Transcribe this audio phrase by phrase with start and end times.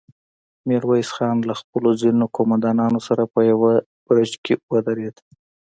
[0.67, 3.71] ميرويس خان له خپلو ځينو قوماندانانو سره په يوه
[4.05, 5.15] برج کې ودرېد.